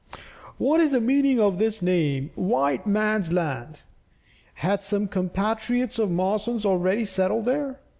What 0.57 0.81
is 0.81 0.93
the 0.93 0.99
meaning 0.99 1.39
of 1.39 1.59
this 1.59 1.79
name 1.83 2.31
"White 2.33 2.87
man's 2.87 3.31
land"? 3.31 3.83
Had 4.55 4.81
some 4.81 5.07
compatriots 5.07 5.99
of 5.99 6.09
Marson's 6.09 6.65
already 6.65 7.05
settled 7.05 7.45
there? 7.45 7.79